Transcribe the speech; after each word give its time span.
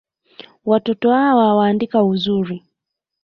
Watoto 0.65 1.07
awa 1.13 1.55
waandika 1.57 2.03
uzuri 2.03 2.57